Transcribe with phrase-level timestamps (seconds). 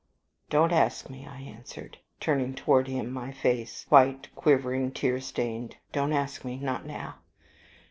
[0.49, 5.75] "Don't ask me," I answered, turning towards him my face, white, quivering, tear stained.
[5.91, 6.57] "Don't ask me.
[6.57, 7.17] Not now.